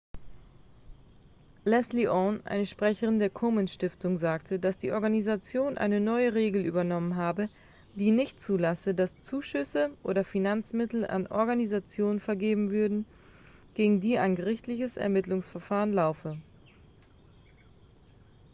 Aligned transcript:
leslie 1.63 2.07
aun 2.09 2.41
eine 2.47 2.65
sprecherin 2.65 3.19
der 3.19 3.29
komen-stiftung 3.29 4.17
sagte 4.17 4.57
dass 4.57 4.75
die 4.79 4.91
organisation 4.93 5.77
eine 5.77 5.99
neue 5.99 6.33
regel 6.33 6.65
übernommen 6.65 7.17
habe 7.17 7.49
die 7.93 8.09
nicht 8.09 8.41
zulasse 8.41 8.95
dass 8.95 9.21
zuschüsse 9.21 9.91
oder 10.01 10.23
finanzmittel 10.25 11.05
an 11.05 11.27
organisationen 11.27 12.19
vergeben 12.19 12.71
würden 12.71 13.05
gegen 13.75 13.99
die 13.99 14.17
ein 14.17 14.35
gerichtliches 14.35 14.97
ermittlungsverfahren 14.97 15.93
laufe 15.93 16.39